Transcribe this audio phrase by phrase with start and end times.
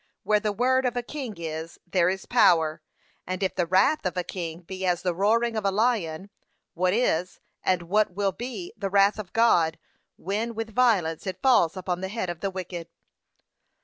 [0.23, 2.81] Where the word of a king is, there is power;
[3.27, 6.31] and if the wrath of a king be as the roaring of a lion,
[6.73, 9.77] what is, and what will be the wrath of God,
[10.17, 12.87] when with violence it falls upon the head of the wicked?